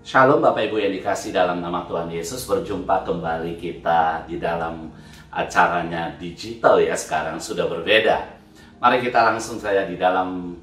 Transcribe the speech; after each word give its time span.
Shalom 0.00 0.40
Bapak 0.40 0.72
Ibu 0.72 0.80
yang 0.80 0.96
dikasih 0.96 1.28
dalam 1.28 1.60
nama 1.60 1.84
Tuhan 1.84 2.08
Yesus. 2.08 2.48
Berjumpa 2.48 3.04
kembali 3.04 3.60
kita 3.60 4.24
di 4.24 4.40
dalam 4.40 4.88
acaranya 5.28 6.16
digital 6.16 6.80
ya 6.80 6.96
Sekarang 6.96 7.36
sudah 7.36 7.68
berbeda. 7.68 8.40
Mari 8.80 9.04
kita 9.04 9.20
langsung 9.28 9.60
saja 9.60 9.84
di 9.84 10.00
dalam 10.00 10.56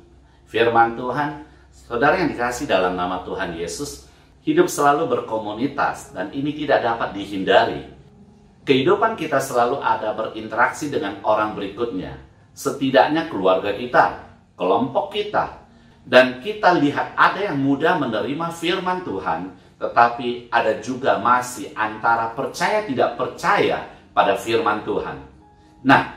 firman 0.49 0.97
Tuhan. 0.97 1.45
Saudara 1.69 2.17
yang 2.17 2.33
dikasih 2.33 2.65
dalam 2.65 2.97
nama 2.97 3.21
Tuhan 3.21 3.53
Yesus 3.53 4.07
Hidup 4.47 4.71
selalu 4.71 5.11
berkomunitas 5.11 6.15
dan 6.15 6.31
ini 6.31 6.55
tidak 6.55 6.79
dapat 6.79 7.11
dihindari. 7.11 7.83
Kehidupan 8.63 9.19
kita 9.19 9.43
selalu 9.43 9.83
ada 9.83 10.15
berinteraksi 10.15 10.87
dengan 10.87 11.19
orang 11.27 11.51
berikutnya. 11.51 12.15
Setidaknya 12.55 13.27
keluarga 13.27 13.75
kita, 13.75 14.23
kelompok 14.55 15.11
kita, 15.11 15.66
dan 16.07 16.39
kita 16.39 16.79
lihat 16.79 17.19
ada 17.19 17.51
yang 17.51 17.59
mudah 17.59 17.99
menerima 17.99 18.47
firman 18.55 19.03
Tuhan, 19.03 19.51
tetapi 19.75 20.47
ada 20.47 20.79
juga 20.79 21.19
masih 21.19 21.75
antara 21.75 22.31
percaya 22.31 22.87
tidak 22.87 23.19
percaya 23.19 23.91
pada 24.15 24.39
firman 24.39 24.87
Tuhan. 24.87 25.19
Nah, 25.83 26.15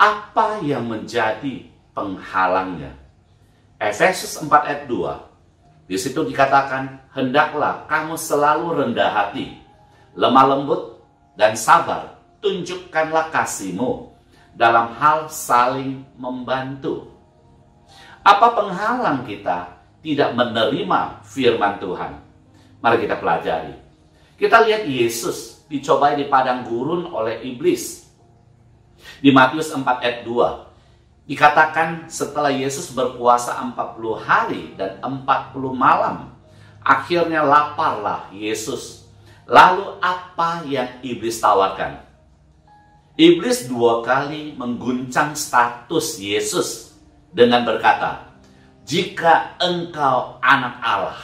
apa 0.00 0.64
yang 0.64 0.88
menjadi 0.88 1.68
penghalangnya? 1.92 2.96
Efesus 3.76 4.40
4 4.40 4.48
ayat 4.64 4.82
2. 4.88 5.28
Di 5.84 6.00
situ 6.00 6.24
dikatakan, 6.24 7.12
"Hendaklah 7.12 7.84
kamu 7.92 8.16
selalu 8.16 8.66
rendah 8.80 9.12
hati, 9.12 9.60
lemah 10.16 10.56
lembut 10.56 10.96
dan 11.36 11.52
sabar. 11.60 12.16
Tunjukkanlah 12.40 13.28
kasihmu 13.28 14.16
dalam 14.56 14.96
hal 14.96 15.28
saling 15.28 16.08
membantu." 16.16 17.19
Apa 18.20 18.52
penghalang 18.52 19.24
kita 19.24 19.80
tidak 20.04 20.36
menerima 20.36 21.24
firman 21.24 21.80
Tuhan? 21.80 22.20
Mari 22.84 22.96
kita 23.08 23.16
pelajari. 23.16 23.76
Kita 24.36 24.64
lihat 24.64 24.84
Yesus 24.84 25.64
dicobai 25.68 26.16
di 26.16 26.28
padang 26.28 26.68
gurun 26.68 27.08
oleh 27.08 27.40
iblis. 27.44 28.08
Di 29.24 29.32
Matius 29.32 29.72
4 29.72 29.84
ayat 30.04 30.28
2 30.28 30.68
dikatakan 31.24 32.10
setelah 32.12 32.52
Yesus 32.52 32.92
berpuasa 32.92 33.56
40 33.56 34.20
hari 34.20 34.76
dan 34.76 35.00
40 35.00 35.24
malam, 35.72 36.36
akhirnya 36.84 37.40
laparlah 37.40 38.28
Yesus. 38.36 39.08
Lalu 39.48 39.96
apa 40.04 40.62
yang 40.68 41.00
iblis 41.00 41.40
tawarkan? 41.40 42.04
Iblis 43.16 43.68
dua 43.68 44.00
kali 44.00 44.54
mengguncang 44.56 45.36
status 45.36 46.16
Yesus 46.22 46.89
dengan 47.30 47.62
berkata, 47.62 48.30
"Jika 48.84 49.58
engkau 49.62 50.38
anak 50.42 50.74
Allah, 50.82 51.20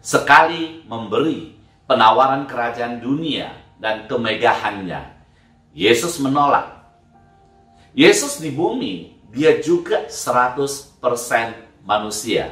sekali 0.00 0.86
memberi 0.86 1.58
penawaran 1.84 2.46
kerajaan 2.46 3.02
dunia 3.02 3.50
dan 3.82 4.06
kemegahannya." 4.06 5.20
Yesus 5.70 6.18
menolak. 6.18 6.82
Yesus 7.94 8.42
di 8.42 8.50
bumi, 8.50 9.22
dia 9.30 9.62
juga 9.62 10.10
100% 10.10 11.54
manusia. 11.86 12.50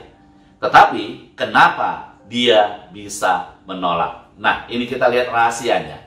Tetapi 0.63 1.35
kenapa 1.35 2.19
dia 2.31 2.91
bisa 2.95 3.59
menolak? 3.67 4.35
Nah, 4.39 4.71
ini 4.71 4.87
kita 4.87 5.11
lihat 5.11 5.31
rahasianya. 5.35 5.99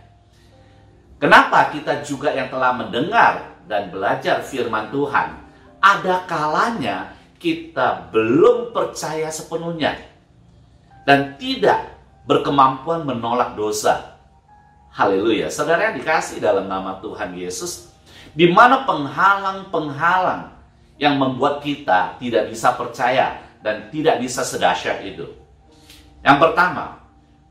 Kenapa 1.20 1.68
kita 1.72 2.00
juga 2.04 2.32
yang 2.32 2.48
telah 2.48 2.72
mendengar 2.76 3.62
dan 3.68 3.92
belajar 3.92 4.42
firman 4.42 4.90
Tuhan 4.90 5.51
ada 5.82 6.24
kalanya 6.30 7.18
kita 7.42 8.14
belum 8.14 8.70
percaya 8.70 9.34
sepenuhnya 9.34 9.98
dan 11.10 11.36
tidak 11.42 11.98
berkemampuan 12.30 13.02
menolak 13.02 13.58
dosa. 13.58 14.22
Haleluya. 14.94 15.50
Saudara 15.50 15.90
yang 15.90 15.98
dikasih 15.98 16.38
dalam 16.38 16.70
nama 16.70 17.02
Tuhan 17.02 17.34
Yesus, 17.34 17.90
di 18.38 18.46
mana 18.54 18.86
penghalang-penghalang 18.86 20.54
yang 21.02 21.18
membuat 21.18 21.66
kita 21.66 22.22
tidak 22.22 22.54
bisa 22.54 22.78
percaya 22.78 23.42
dan 23.66 23.90
tidak 23.90 24.22
bisa 24.22 24.46
sedahsyat 24.46 25.02
itu. 25.02 25.26
Yang 26.22 26.38
pertama, 26.38 27.02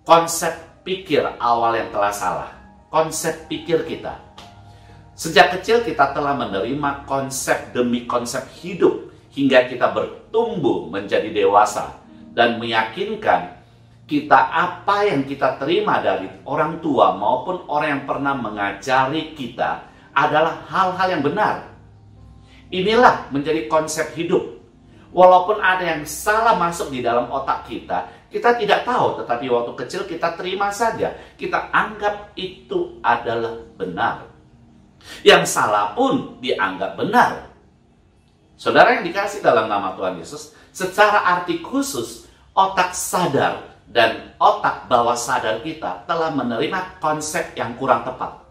konsep 0.06 0.54
pikir 0.86 1.26
awal 1.42 1.74
yang 1.74 1.90
telah 1.90 2.14
salah. 2.14 2.50
Konsep 2.86 3.50
pikir 3.50 3.82
kita. 3.82 4.29
Sejak 5.20 5.52
kecil 5.52 5.84
kita 5.84 6.16
telah 6.16 6.32
menerima 6.32 7.04
konsep 7.04 7.76
demi 7.76 8.08
konsep 8.08 8.40
hidup 8.64 9.12
hingga 9.36 9.68
kita 9.68 9.92
bertumbuh 9.92 10.88
menjadi 10.88 11.28
dewasa 11.28 12.00
dan 12.32 12.56
meyakinkan 12.56 13.60
kita 14.08 14.40
apa 14.40 15.12
yang 15.12 15.28
kita 15.28 15.60
terima 15.60 16.00
dari 16.00 16.24
orang 16.48 16.80
tua 16.80 17.20
maupun 17.20 17.68
orang 17.68 18.00
yang 18.00 18.04
pernah 18.08 18.32
mengajari 18.32 19.36
kita 19.36 19.92
adalah 20.16 20.64
hal-hal 20.72 21.12
yang 21.12 21.20
benar. 21.20 21.68
Inilah 22.72 23.28
menjadi 23.28 23.68
konsep 23.68 24.16
hidup. 24.16 24.56
Walaupun 25.12 25.60
ada 25.60 25.84
yang 25.84 26.08
salah 26.08 26.56
masuk 26.56 26.96
di 26.96 27.04
dalam 27.04 27.28
otak 27.28 27.68
kita, 27.68 28.08
kita 28.32 28.56
tidak 28.56 28.88
tahu, 28.88 29.20
tetapi 29.20 29.52
waktu 29.52 29.72
kecil 29.84 30.08
kita 30.08 30.32
terima 30.40 30.72
saja. 30.72 31.12
Kita 31.36 31.68
anggap 31.76 32.32
itu 32.40 32.96
adalah 33.04 33.58
benar. 33.76 34.39
Yang 35.24 35.50
salah 35.50 35.92
pun 35.96 36.38
dianggap 36.40 36.96
benar. 36.96 37.50
Saudara 38.60 39.00
yang 39.00 39.04
dikasih 39.08 39.40
dalam 39.40 39.72
nama 39.72 39.96
Tuhan 39.96 40.20
Yesus, 40.20 40.52
secara 40.68 41.24
arti 41.24 41.64
khusus, 41.64 42.28
otak 42.52 42.92
sadar 42.92 43.80
dan 43.88 44.36
otak 44.36 44.86
bawah 44.86 45.16
sadar 45.16 45.64
kita 45.64 46.04
telah 46.04 46.30
menerima 46.30 47.00
konsep 47.02 47.56
yang 47.56 47.74
kurang 47.80 48.06
tepat. 48.06 48.46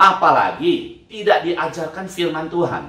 Apalagi 0.00 1.04
tidak 1.10 1.44
diajarkan 1.44 2.06
firman 2.08 2.48
Tuhan. 2.48 2.88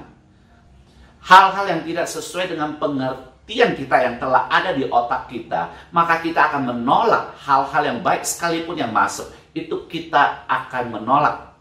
Hal-hal 1.22 1.64
yang 1.68 1.82
tidak 1.84 2.06
sesuai 2.08 2.56
dengan 2.56 2.80
pengertian 2.80 3.76
kita 3.76 3.96
yang 4.00 4.16
telah 4.16 4.48
ada 4.48 4.72
di 4.72 4.88
otak 4.88 5.28
kita, 5.28 5.70
maka 5.92 6.24
kita 6.24 6.50
akan 6.50 6.72
menolak 6.72 7.36
hal-hal 7.42 7.82
yang 7.82 7.98
baik 8.00 8.24
sekalipun 8.24 8.80
yang 8.80 8.90
masuk. 8.90 9.28
Itu 9.52 9.84
kita 9.90 10.48
akan 10.48 10.98
menolak 10.98 11.51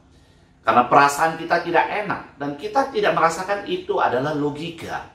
karena 0.61 0.85
perasaan 0.85 1.41
kita 1.41 1.65
tidak 1.65 1.85
enak 2.05 2.37
dan 2.37 2.53
kita 2.53 2.93
tidak 2.93 3.17
merasakan 3.17 3.65
itu 3.65 3.97
adalah 3.97 4.37
logika. 4.37 5.09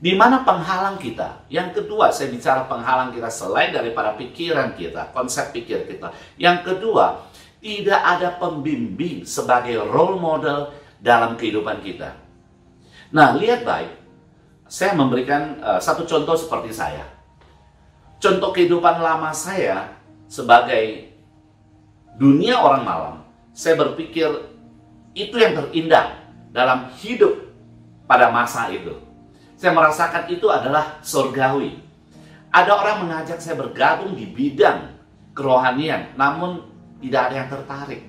Di 0.00 0.16
mana 0.16 0.42
penghalang 0.42 0.96
kita? 0.96 1.46
Yang 1.52 1.82
kedua, 1.84 2.08
saya 2.08 2.32
bicara 2.32 2.64
penghalang 2.66 3.12
kita 3.12 3.28
selain 3.28 3.70
daripada 3.70 4.16
pikiran 4.16 4.72
kita, 4.74 5.12
konsep 5.12 5.52
pikir 5.52 5.84
kita. 5.86 6.10
Yang 6.40 6.72
kedua, 6.72 7.30
tidak 7.60 8.00
ada 8.00 8.40
pembimbing 8.40 9.28
sebagai 9.28 9.84
role 9.84 10.16
model 10.16 10.72
dalam 10.98 11.36
kehidupan 11.36 11.84
kita. 11.84 12.16
Nah, 13.12 13.36
lihat 13.36 13.62
baik. 13.62 13.92
Saya 14.70 14.96
memberikan 14.96 15.60
uh, 15.60 15.80
satu 15.82 16.08
contoh 16.08 16.38
seperti 16.38 16.72
saya. 16.72 17.04
Contoh 18.16 18.56
kehidupan 18.56 19.02
lama 19.02 19.34
saya 19.36 20.00
sebagai 20.30 21.12
dunia 22.16 22.56
orang 22.56 22.84
malam 22.86 23.19
saya 23.60 23.76
berpikir 23.76 24.24
itu 25.12 25.36
yang 25.36 25.52
terindah 25.52 26.16
dalam 26.48 26.88
hidup 26.96 27.36
pada 28.08 28.32
masa 28.32 28.72
itu. 28.72 28.96
Saya 29.60 29.76
merasakan 29.76 30.32
itu 30.32 30.48
adalah 30.48 30.96
surgawi. 31.04 31.76
Ada 32.48 32.72
orang 32.72 32.96
mengajak 33.04 33.36
saya 33.36 33.60
bergabung 33.60 34.16
di 34.16 34.24
bidang 34.32 34.96
kerohanian, 35.36 36.16
namun 36.16 36.64
tidak 37.04 37.20
ada 37.28 37.34
yang 37.36 37.48
tertarik. 37.52 38.02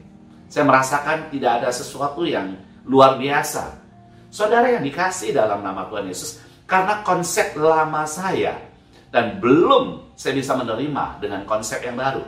Saya 0.47 0.63
merasakan 0.63 1.27
tidak 1.27 1.51
ada 1.59 1.69
sesuatu 1.75 2.23
yang 2.23 2.55
luar 2.87 3.19
biasa. 3.19 3.75
Saudara 4.31 4.71
yang 4.71 4.87
dikasih 4.87 5.35
dalam 5.35 5.59
nama 5.67 5.83
Tuhan 5.91 6.07
Yesus, 6.07 6.39
karena 6.63 7.03
konsep 7.03 7.59
lama 7.59 8.07
saya 8.07 8.55
dan 9.11 9.43
belum 9.43 10.15
saya 10.15 10.31
bisa 10.31 10.55
menerima 10.55 11.19
dengan 11.19 11.43
konsep 11.43 11.83
yang 11.83 11.99
baru. 11.99 12.23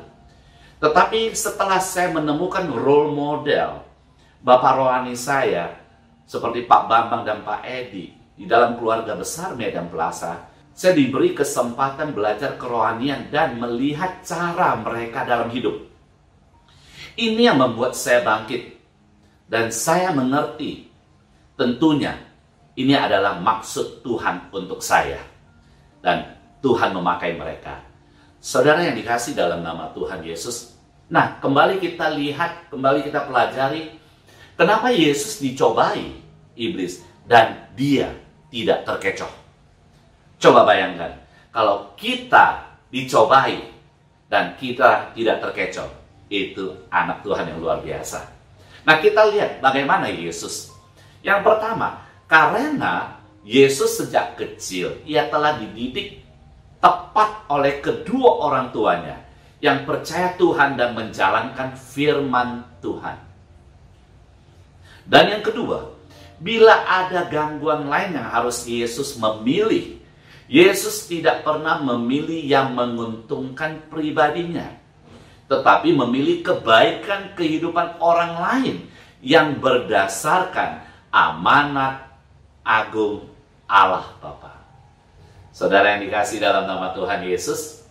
Tetapi 0.83 1.31
setelah 1.31 1.79
saya 1.79 2.11
menemukan 2.11 2.67
role 2.67 3.15
model 3.15 3.87
Bapak 4.43 4.75
rohani 4.75 5.15
saya 5.15 5.79
seperti 6.27 6.67
Pak 6.67 6.91
Bambang 6.91 7.23
dan 7.23 7.39
Pak 7.47 7.63
Edi 7.63 8.11
di 8.35 8.43
dalam 8.43 8.75
keluarga 8.75 9.15
besar 9.15 9.55
Medan 9.55 9.87
Plaza, 9.87 10.51
saya 10.75 10.91
diberi 10.91 11.31
kesempatan 11.31 12.11
belajar 12.11 12.59
kerohanian 12.59 13.31
dan 13.31 13.55
melihat 13.55 14.19
cara 14.27 14.75
mereka 14.75 15.23
dalam 15.23 15.47
hidup. 15.55 15.87
Ini 17.15 17.53
yang 17.53 17.63
membuat 17.63 17.95
saya 17.95 18.19
bangkit 18.25 18.75
dan 19.47 19.71
saya 19.71 20.11
mengerti 20.11 20.91
tentunya 21.55 22.19
ini 22.75 22.91
adalah 22.91 23.39
maksud 23.39 24.03
Tuhan 24.03 24.51
untuk 24.51 24.83
saya 24.83 25.23
dan 26.03 26.35
Tuhan 26.59 26.91
memakai 26.91 27.39
mereka. 27.39 27.92
Saudara 28.43 28.83
yang 28.83 28.99
dikasih 28.99 29.39
dalam 29.39 29.63
nama 29.63 29.95
Tuhan 29.95 30.19
Yesus, 30.19 30.75
Nah, 31.07 31.37
kembali 31.39 31.77
kita 31.77 32.11
lihat, 32.15 32.67
kembali 32.73 33.05
kita 33.05 33.27
pelajari, 33.27 33.95
kenapa 34.57 34.89
Yesus 34.89 35.39
dicobai 35.39 36.15
iblis 36.57 37.05
dan 37.29 37.69
dia 37.77 38.11
tidak 38.49 38.81
terkecoh. 38.87 39.29
Coba 40.41 40.65
bayangkan, 40.65 41.21
kalau 41.53 41.93
kita 41.95 42.73
dicobai 42.89 43.73
dan 44.33 44.57
kita 44.57 45.13
tidak 45.13 45.37
terkecoh. 45.37 45.89
Itu 46.33 46.89
anak 46.89 47.21
Tuhan 47.21 47.45
yang 47.45 47.61
luar 47.61 47.85
biasa. 47.85 48.25
Nah 48.89 48.97
kita 48.97 49.29
lihat 49.29 49.61
bagaimana 49.61 50.09
Yesus. 50.09 50.73
Yang 51.21 51.45
pertama, 51.45 52.01
karena 52.25 53.21
Yesus 53.45 54.01
sejak 54.01 54.33
kecil, 54.33 54.97
ia 55.05 55.29
telah 55.29 55.61
dididik 55.61 56.22
tepat 57.13 57.45
oleh 57.45 57.77
kedua 57.77 58.41
orang 58.41 58.73
tuanya 58.73 59.21
yang 59.61 59.85
percaya 59.85 60.33
Tuhan 60.33 60.73
dan 60.73 60.97
menjalankan 60.97 61.77
firman 61.77 62.65
Tuhan. 62.81 63.21
Dan 65.05 65.37
yang 65.37 65.43
kedua, 65.45 65.93
bila 66.41 66.89
ada 66.89 67.29
gangguan 67.29 67.85
lain 67.85 68.17
yang 68.17 68.25
harus 68.33 68.65
Yesus 68.65 69.13
memilih 69.21 70.01
Yesus 70.49 71.05
tidak 71.05 71.45
pernah 71.45 71.81
memilih 71.81 72.41
yang 72.41 72.73
menguntungkan 72.73 73.89
pribadinya, 73.93 74.73
tetapi 75.49 75.93
memilih 75.93 76.41
kebaikan 76.41 77.33
kehidupan 77.37 78.01
orang 78.01 78.33
lain 78.37 78.75
yang 79.21 79.57
berdasarkan 79.57 80.81
amanat 81.13 82.05
agung 82.65 83.29
Allah 83.69 84.13
Bapa. 84.17 84.52
Saudara 85.53 85.95
yang 85.95 86.09
dikasih 86.09 86.41
dalam 86.41 86.65
nama 86.65 86.91
Tuhan 86.97 87.23
Yesus, 87.29 87.85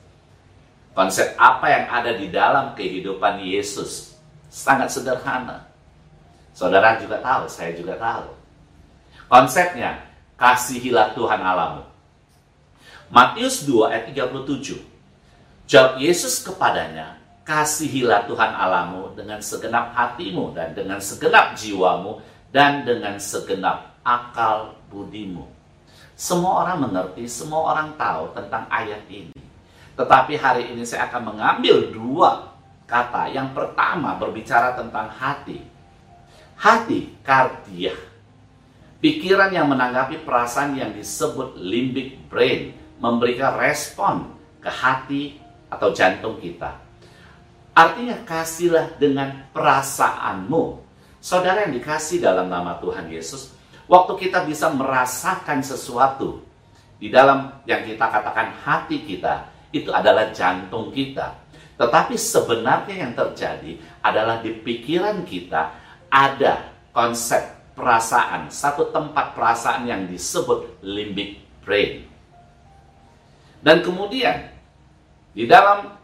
konsep 0.92 1.38
apa 1.38 1.66
yang 1.70 1.84
ada 1.88 2.12
di 2.18 2.26
dalam 2.28 2.74
kehidupan 2.74 3.38
Yesus 3.38 4.18
sangat 4.50 4.90
sederhana. 4.90 5.70
Saudara 6.52 6.98
juga 6.98 7.22
tahu, 7.22 7.46
saya 7.46 7.72
juga 7.72 7.94
tahu. 7.96 8.28
Konsepnya, 9.30 10.02
kasihilah 10.36 11.16
Tuhan 11.16 11.40
Allahmu 11.40 11.92
Matius 13.12 13.68
2 13.68 13.92
ayat 13.92 14.04
37. 14.08 15.68
Jawab 15.68 16.00
Yesus 16.00 16.40
kepadanya, 16.40 17.20
kasihilah 17.44 18.24
Tuhan 18.24 18.56
Alamu 18.56 19.12
dengan 19.12 19.36
segenap 19.44 19.92
hatimu 19.92 20.56
dan 20.56 20.72
dengan 20.72 20.96
segenap 20.96 21.52
jiwamu 21.52 22.24
dan 22.56 22.88
dengan 22.88 23.20
segenap 23.20 24.00
akal 24.00 24.80
budimu. 24.88 25.44
Semua 26.22 26.62
orang 26.62 26.86
mengerti, 26.86 27.26
semua 27.26 27.74
orang 27.74 27.98
tahu 27.98 28.30
tentang 28.30 28.62
ayat 28.70 29.02
ini. 29.10 29.34
Tetapi 29.98 30.38
hari 30.38 30.70
ini 30.70 30.86
saya 30.86 31.10
akan 31.10 31.34
mengambil 31.34 31.90
dua 31.90 32.54
kata. 32.86 33.26
Yang 33.34 33.50
pertama 33.58 34.14
berbicara 34.14 34.78
tentang 34.78 35.10
hati. 35.10 35.66
Hati, 36.54 37.10
kardia. 37.26 37.90
Pikiran 39.02 39.50
yang 39.50 39.66
menanggapi 39.66 40.22
perasaan 40.22 40.78
yang 40.78 40.94
disebut 40.94 41.58
limbic 41.58 42.30
brain 42.30 42.70
memberikan 43.02 43.58
respon 43.58 44.30
ke 44.62 44.70
hati 44.70 45.42
atau 45.66 45.90
jantung 45.90 46.38
kita. 46.38 46.78
Artinya 47.74 48.22
kasihlah 48.22 48.94
dengan 48.94 49.50
perasaanmu. 49.50 50.86
Saudara 51.18 51.66
yang 51.66 51.74
dikasih 51.74 52.22
dalam 52.22 52.46
nama 52.46 52.78
Tuhan 52.78 53.10
Yesus, 53.10 53.58
waktu 53.86 54.12
kita 54.28 54.44
bisa 54.46 54.70
merasakan 54.70 55.62
sesuatu 55.62 56.42
di 57.02 57.10
dalam 57.10 57.50
yang 57.66 57.82
kita 57.82 58.06
katakan 58.06 58.54
hati 58.62 59.02
kita, 59.02 59.50
itu 59.74 59.90
adalah 59.90 60.30
jantung 60.30 60.94
kita. 60.94 61.34
Tetapi 61.74 62.14
sebenarnya 62.14 62.94
yang 63.08 63.12
terjadi 63.16 63.74
adalah 64.04 64.38
di 64.38 64.54
pikiran 64.54 65.26
kita 65.26 65.74
ada 66.12 66.70
konsep 66.92 67.42
perasaan, 67.72 68.52
satu 68.52 68.92
tempat 68.92 69.32
perasaan 69.32 69.88
yang 69.88 70.06
disebut 70.06 70.84
limbic 70.84 71.40
brain. 71.64 72.04
Dan 73.64 73.80
kemudian 73.80 74.52
di 75.32 75.48
dalam 75.48 75.96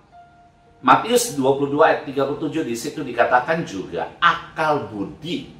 Matius 0.79 1.35
22 1.35 1.75
ayat 1.83 2.01
37 2.07 2.63
di 2.63 2.77
situ 2.79 3.03
dikatakan 3.03 3.67
juga 3.67 4.15
akal 4.23 4.87
budi. 4.87 5.58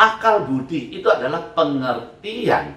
Akal 0.00 0.48
budi 0.48 0.96
itu 0.96 1.04
adalah 1.12 1.52
pengertian, 1.52 2.72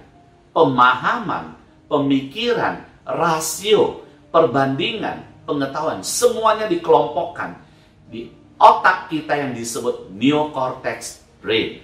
pemahaman, 0.51 1.55
pemikiran, 1.87 2.83
rasio, 3.07 4.03
perbandingan, 4.27 5.23
pengetahuan. 5.47 6.03
Semuanya 6.03 6.67
dikelompokkan 6.67 7.55
di 8.11 8.27
otak 8.59 9.07
kita 9.07 9.39
yang 9.39 9.55
disebut 9.55 10.11
neocortex 10.11 11.23
brain. 11.39 11.79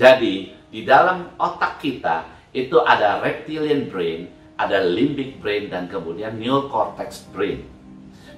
Jadi 0.00 0.56
di 0.72 0.80
dalam 0.88 1.36
otak 1.36 1.84
kita 1.84 2.24
itu 2.56 2.80
ada 2.80 3.20
reptilian 3.20 3.92
brain, 3.92 4.32
ada 4.56 4.80
limbic 4.80 5.44
brain 5.44 5.68
dan 5.68 5.92
kemudian 5.92 6.40
neocortex 6.40 7.28
brain. 7.36 7.68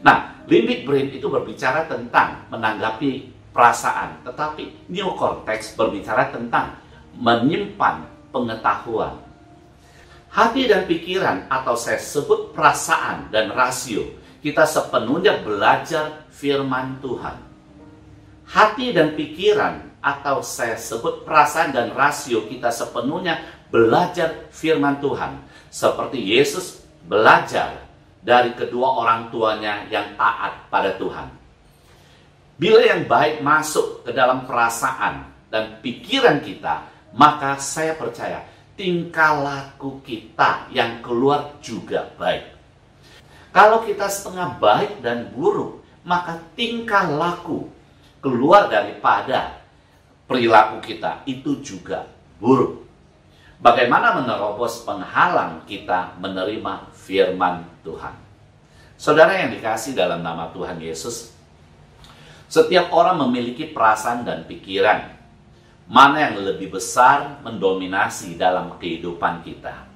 Nah, 0.03 0.43
limbic 0.51 0.83
brain 0.83 1.15
itu 1.15 1.31
berbicara 1.31 1.87
tentang 1.87 2.51
menanggapi 2.51 3.31
perasaan, 3.53 4.25
tetapi 4.25 4.89
neocortex 4.89 5.77
berbicara 5.77 6.33
tentang 6.33 6.77
menyimpan 7.17 8.09
pengetahuan. 8.33 9.21
Hati 10.33 10.65
dan 10.65 10.89
pikiran 10.89 11.45
atau 11.53 11.77
saya 11.77 12.01
sebut 12.01 12.57
perasaan 12.57 13.29
dan 13.29 13.53
rasio, 13.53 14.17
kita 14.41 14.65
sepenuhnya 14.65 15.45
belajar 15.45 16.25
firman 16.33 16.99
Tuhan. 17.05 17.37
Hati 18.49 18.97
dan 18.97 19.13
pikiran 19.13 19.93
atau 20.03 20.43
saya 20.43 20.75
sebut 20.75 21.23
perasaan 21.23 21.71
dan 21.71 21.95
rasio 21.95 22.51
kita 22.51 22.75
sepenuhnya 22.75 23.39
belajar 23.71 24.51
firman 24.51 24.99
Tuhan 24.99 25.39
seperti 25.71 26.19
Yesus 26.19 26.83
belajar 27.07 27.87
dari 28.21 28.53
kedua 28.59 28.99
orang 28.99 29.31
tuanya 29.31 29.87
yang 29.89 30.19
taat 30.19 30.67
pada 30.69 30.99
Tuhan. 30.99 31.42
Bila 32.63 32.79
yang 32.79 33.11
baik 33.11 33.43
masuk 33.43 34.07
ke 34.07 34.15
dalam 34.15 34.47
perasaan 34.47 35.27
dan 35.51 35.83
pikiran 35.83 36.39
kita, 36.39 36.87
maka 37.11 37.59
saya 37.59 37.99
percaya 37.99 38.47
tingkah 38.79 39.35
laku 39.43 39.99
kita 40.07 40.71
yang 40.71 41.03
keluar 41.03 41.59
juga 41.59 42.15
baik. 42.15 42.55
Kalau 43.51 43.83
kita 43.83 44.07
setengah 44.07 44.63
baik 44.63 45.03
dan 45.03 45.35
buruk, 45.35 45.83
maka 46.07 46.39
tingkah 46.55 47.11
laku 47.11 47.67
keluar 48.23 48.71
daripada 48.71 49.59
perilaku 50.31 50.87
kita 50.87 51.27
itu 51.27 51.59
juga 51.67 52.07
buruk. 52.39 52.87
Bagaimana 53.59 54.23
menerobos 54.23 54.87
penghalang 54.87 55.67
kita 55.67 56.15
menerima 56.23 56.95
firman 56.95 57.67
Tuhan? 57.83 58.15
Saudara 58.95 59.35
yang 59.35 59.51
dikasih 59.51 59.99
dalam 59.99 60.23
nama 60.23 60.55
Tuhan 60.55 60.79
Yesus, 60.79 61.42
setiap 62.53 62.93
orang 62.93 63.17
memiliki 63.25 63.73
perasaan 63.73 64.29
dan 64.29 64.45
pikiran. 64.45 65.09
Mana 65.89 66.29
yang 66.29 66.37
lebih 66.37 66.77
besar 66.77 67.41
mendominasi 67.41 68.37
dalam 68.37 68.77
kehidupan 68.77 69.41
kita? 69.41 69.89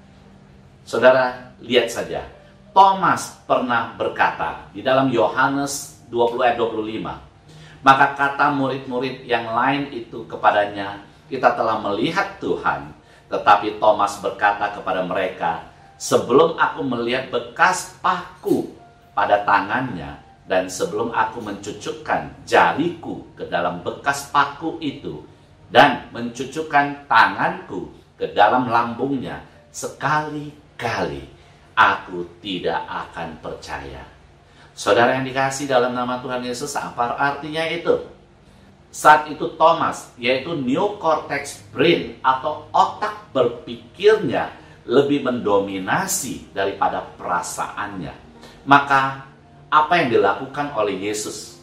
Saudara, 0.88 1.52
lihat 1.60 1.92
saja. 1.92 2.24
Thomas 2.72 3.44
pernah 3.44 3.92
berkata 4.00 4.72
di 4.72 4.80
dalam 4.80 5.12
Yohanes 5.12 6.00
20 6.08 6.44
ayat 6.48 6.56
25. 6.56 7.84
Maka 7.84 8.16
kata 8.16 8.48
murid-murid 8.56 9.28
yang 9.28 9.52
lain 9.52 9.92
itu 9.92 10.24
kepadanya, 10.24 11.04
kita 11.28 11.52
telah 11.52 11.76
melihat 11.84 12.40
Tuhan 12.40 12.96
tetapi 13.26 13.82
Thomas 13.82 14.22
berkata 14.22 14.70
kepada 14.70 15.02
mereka, 15.02 15.66
"Sebelum 15.98 16.54
aku 16.54 16.80
melihat 16.86 17.26
bekas 17.28 17.98
paku 17.98 18.70
pada 19.18 19.42
tangannya 19.42 20.25
dan 20.46 20.70
sebelum 20.70 21.10
aku 21.10 21.42
mencucukkan 21.42 22.46
jariku 22.46 23.26
ke 23.34 23.50
dalam 23.50 23.82
bekas 23.82 24.30
paku 24.30 24.78
itu 24.78 25.26
dan 25.70 26.06
mencucukkan 26.14 27.10
tanganku 27.10 27.90
ke 28.14 28.30
dalam 28.30 28.70
lambungnya, 28.70 29.42
sekali-kali 29.74 31.26
aku 31.74 32.26
tidak 32.38 32.86
akan 32.86 33.42
percaya." 33.42 34.06
Saudara 34.76 35.16
yang 35.16 35.24
dikasih 35.24 35.66
dalam 35.66 35.96
nama 35.96 36.20
Tuhan 36.20 36.44
Yesus, 36.44 36.76
apa 36.76 37.16
artinya 37.16 37.64
itu? 37.64 37.96
Saat 38.92 39.28
itu 39.28 39.56
Thomas, 39.56 40.12
yaitu 40.20 40.52
neocortex 40.52 41.64
brain 41.72 42.20
atau 42.20 42.68
otak 42.72 43.32
berpikirnya 43.32 44.52
lebih 44.84 45.24
mendominasi 45.26 46.52
daripada 46.54 47.02
perasaannya. 47.18 48.14
Maka 48.64 49.26
apa 49.66 49.98
yang 49.98 50.08
dilakukan 50.14 50.70
oleh 50.78 51.10
Yesus? 51.10 51.58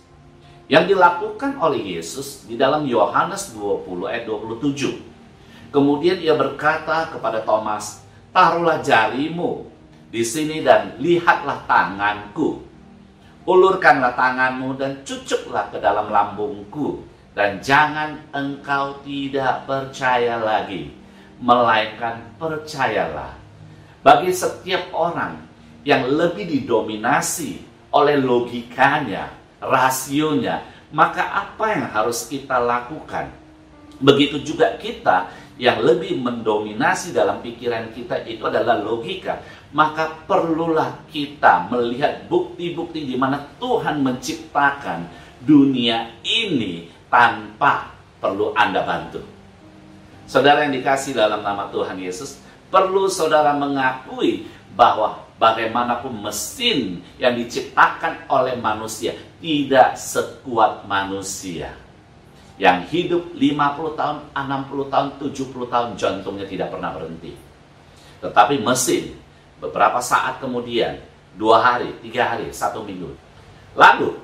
Yang 0.67 0.95
dilakukan 0.95 1.59
oleh 1.59 1.99
Yesus 1.99 2.47
di 2.47 2.55
dalam 2.59 2.87
Yohanes 2.87 3.51
20 3.55 4.07
ayat 4.07 4.23
27. 4.27 5.71
Kemudian 5.71 6.19
ia 6.19 6.35
berkata 6.35 7.09
kepada 7.11 7.43
Thomas, 7.43 8.03
"Taruhlah 8.35 8.79
jarimu 8.83 9.67
di 10.13 10.21
sini 10.23 10.61
dan 10.61 10.99
lihatlah 10.99 11.65
tanganku. 11.67 12.63
Ulurkanlah 13.43 14.15
tanganmu 14.15 14.79
dan 14.79 15.03
cucuklah 15.03 15.71
ke 15.71 15.79
dalam 15.79 16.11
lambungku." 16.11 17.03
Dan 17.33 17.57
jangan 17.65 18.29
engkau 18.29 19.01
tidak 19.01 19.65
percaya 19.65 20.37
lagi, 20.37 20.93
melainkan 21.41 22.29
percayalah. 22.37 23.33
Bagi 24.05 24.29
setiap 24.29 24.93
orang 24.93 25.41
yang 25.81 26.05
lebih 26.13 26.45
didominasi 26.45 27.72
oleh 27.93 28.17
logikanya, 28.17 29.29
rasionya, 29.61 30.65
maka 30.89 31.23
apa 31.23 31.65
yang 31.77 31.85
harus 31.93 32.25
kita 32.25 32.57
lakukan? 32.57 33.29
Begitu 34.01 34.41
juga 34.41 34.75
kita 34.81 35.29
yang 35.61 35.85
lebih 35.85 36.17
mendominasi 36.17 37.13
dalam 37.13 37.39
pikiran 37.45 37.93
kita 37.93 38.25
itu 38.25 38.41
adalah 38.49 38.81
logika, 38.81 39.39
maka 39.71 40.25
perlulah 40.25 41.05
kita 41.13 41.69
melihat 41.69 42.25
bukti-bukti 42.25 43.05
di 43.05 43.15
mana 43.15 43.41
Tuhan 43.61 44.01
menciptakan 44.01 45.05
dunia 45.45 46.09
ini 46.25 46.89
tanpa 47.07 47.93
perlu 48.17 48.51
Anda 48.57 48.81
bantu. 48.81 49.21
Saudara 50.25 50.65
yang 50.65 50.73
dikasih 50.73 51.13
dalam 51.13 51.45
nama 51.45 51.69
Tuhan 51.69 52.01
Yesus, 52.01 52.41
perlu 52.73 53.05
saudara 53.05 53.53
mengakui 53.53 54.49
bahwa 54.73 55.22
bagaimanapun 55.41 56.13
mesin 56.21 57.01
yang 57.17 57.33
diciptakan 57.37 58.29
oleh 58.29 58.57
manusia 58.57 59.17
tidak 59.41 59.97
sekuat 59.97 60.85
manusia 60.85 61.73
yang 62.61 62.85
hidup 62.85 63.33
50 63.33 63.97
tahun, 63.97 64.17
60 64.31 64.93
tahun, 64.93 65.07
70 65.17 65.73
tahun 65.73 65.89
jantungnya 65.97 66.45
tidak 66.45 66.69
pernah 66.69 66.93
berhenti. 66.93 67.33
Tetapi 68.21 68.61
mesin 68.61 69.17
beberapa 69.57 69.99
saat 69.99 70.37
kemudian, 70.37 71.01
dua 71.33 71.59
hari, 71.59 71.97
tiga 72.05 72.29
hari, 72.29 72.53
satu 72.53 72.85
minggu. 72.85 73.09
Lalu, 73.73 74.21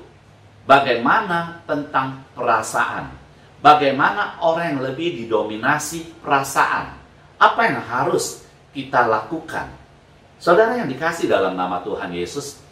bagaimana 0.62 1.66
tentang 1.66 2.22
perasaan? 2.38 3.10
Bagaimana 3.60 4.40
orang 4.40 4.78
yang 4.78 4.80
lebih 4.88 5.26
didominasi 5.26 6.22
perasaan? 6.22 6.96
Apa 7.36 7.60
yang 7.66 7.82
harus 7.82 8.46
kita 8.72 9.04
lakukan? 9.04 9.79
Saudara 10.40 10.72
yang 10.72 10.88
dikasih 10.88 11.28
dalam 11.28 11.52
nama 11.52 11.84
Tuhan 11.84 12.16
Yesus, 12.16 12.64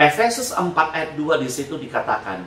Efesus 0.00 0.56
4 0.56 0.72
ayat 0.96 1.12
2 1.12 1.44
di 1.44 1.48
situ 1.52 1.76
dikatakan, 1.76 2.40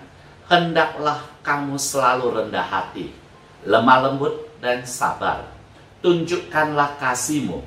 hendaklah 0.49 1.21
kamu 1.45 1.77
selalu 1.77 2.41
rendah 2.41 2.65
hati, 2.65 3.13
lemah 3.61 4.09
lembut 4.09 4.33
dan 4.57 4.81
sabar. 4.89 5.45
Tunjukkanlah 6.01 6.97
kasihmu 6.97 7.61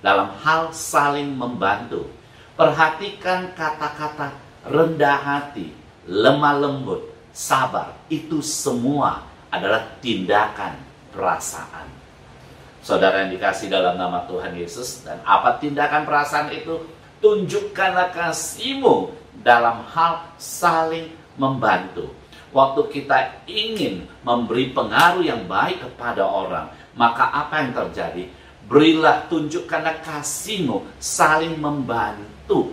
dalam 0.00 0.32
hal 0.40 0.72
saling 0.72 1.36
membantu. 1.36 2.08
Perhatikan 2.56 3.52
kata-kata 3.52 4.32
rendah 4.64 5.20
hati, 5.20 5.76
lemah 6.08 6.56
lembut, 6.56 7.12
sabar. 7.36 7.92
Itu 8.08 8.40
semua 8.40 9.20
adalah 9.52 10.00
tindakan 10.00 10.80
perasaan. 11.12 12.05
Saudara 12.86 13.26
yang 13.26 13.34
dikasih 13.34 13.66
dalam 13.66 13.98
nama 13.98 14.22
Tuhan 14.30 14.54
Yesus 14.54 15.02
dan 15.02 15.18
apa 15.26 15.58
tindakan 15.58 16.06
perasaan 16.06 16.54
itu? 16.54 16.86
Tunjukkanlah 17.18 18.14
kasihmu 18.14 19.10
dalam 19.42 19.82
hal 19.90 20.22
saling 20.38 21.10
membantu. 21.34 22.14
Waktu 22.54 22.86
kita 22.94 23.42
ingin 23.50 24.06
memberi 24.22 24.70
pengaruh 24.70 25.26
yang 25.26 25.50
baik 25.50 25.82
kepada 25.82 26.30
orang, 26.30 26.70
maka 26.94 27.26
apa 27.26 27.66
yang 27.66 27.74
terjadi? 27.74 28.30
Berilah, 28.70 29.26
tunjukkanlah 29.26 30.06
kasihmu, 30.06 30.86
saling 31.02 31.58
membantu. 31.58 32.70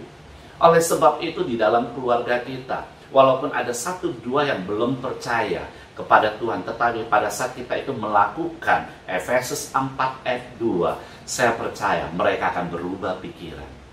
Oleh 0.61 0.81
sebab 0.85 1.25
itu 1.25 1.41
di 1.41 1.57
dalam 1.57 1.89
keluarga 1.97 2.37
kita, 2.45 2.85
walaupun 3.13 3.53
ada 3.53 3.71
satu 3.71 4.11
dua 4.19 4.49
yang 4.49 4.65
belum 4.65 4.99
percaya 4.99 5.69
kepada 5.93 6.33
Tuhan, 6.41 6.65
tetapi 6.65 7.05
pada 7.05 7.29
saat 7.29 7.53
kita 7.53 7.77
itu 7.77 7.93
melakukan 7.93 8.89
Efesus 9.05 9.69
4 9.69 9.93
ayat 10.25 10.57
2, 10.57 10.97
saya 11.23 11.53
percaya 11.53 12.09
mereka 12.09 12.49
akan 12.49 12.73
berubah 12.73 13.21
pikiran 13.21 13.83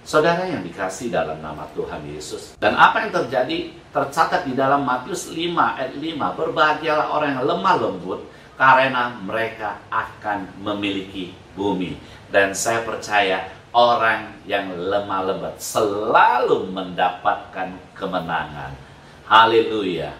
Saudara 0.00 0.48
yang 0.48 0.64
dikasih 0.64 1.12
dalam 1.12 1.44
nama 1.44 1.68
Tuhan 1.76 2.00
Yesus. 2.08 2.56
Dan 2.56 2.72
apa 2.72 3.04
yang 3.04 3.12
terjadi 3.12 3.68
tercatat 3.92 4.48
di 4.48 4.56
dalam 4.56 4.82
Matius 4.82 5.28
5 5.28 5.36
ayat 5.54 5.92
5. 5.92 6.38
Berbahagialah 6.40 7.06
orang 7.12 7.36
yang 7.36 7.44
lemah 7.44 7.74
lembut 7.76 8.20
karena 8.56 9.12
mereka 9.20 9.76
akan 9.92 10.56
memiliki 10.64 11.36
bumi. 11.52 12.00
Dan 12.32 12.56
saya 12.56 12.80
percaya 12.80 13.44
orang 13.70 14.42
yang 14.46 14.74
lemah 14.74 15.30
lembut 15.30 15.54
selalu 15.62 16.70
mendapatkan 16.74 17.70
kemenangan. 17.94 18.74
Haleluya. 19.30 20.10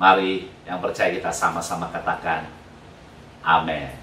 Mari 0.00 0.48
yang 0.64 0.80
percaya 0.80 1.12
kita 1.12 1.28
sama-sama 1.28 1.92
katakan. 1.92 2.48
Amin. 3.44 3.99